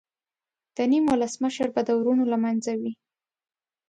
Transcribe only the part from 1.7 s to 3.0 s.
به د ورونو له منځه وي.